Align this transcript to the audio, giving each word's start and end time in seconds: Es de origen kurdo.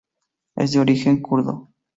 Es 0.55 0.71
de 0.71 0.79
origen 0.79 1.21
kurdo. 1.21 1.69